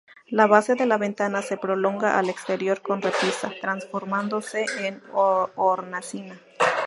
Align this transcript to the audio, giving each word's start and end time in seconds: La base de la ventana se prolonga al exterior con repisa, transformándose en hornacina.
La 0.29 0.47
base 0.47 0.73
de 0.73 0.87
la 0.87 0.97
ventana 0.97 1.43
se 1.43 1.57
prolonga 1.57 2.17
al 2.17 2.27
exterior 2.27 2.81
con 2.81 3.03
repisa, 3.03 3.51
transformándose 3.61 4.65
en 4.79 5.03
hornacina. 5.13 6.39